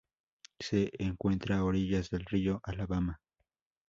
Se 0.59 0.91
encuentra 0.97 1.57
a 1.57 1.63
orillas 1.63 2.09
del 2.09 2.25
río 2.25 2.59
Alabama. 2.63 3.21